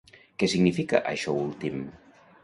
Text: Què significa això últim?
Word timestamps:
Què 0.43 0.47
significa 0.53 1.01
això 1.11 1.35
últim? 1.41 1.77